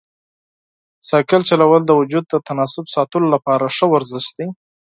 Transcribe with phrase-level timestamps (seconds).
[1.07, 4.47] بایسکل چلول د وجود د تناسب ساتلو لپاره ښه ورزش دی.